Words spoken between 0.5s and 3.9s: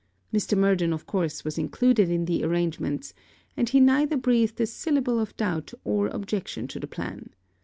Murden of course was included in the arrangements; and he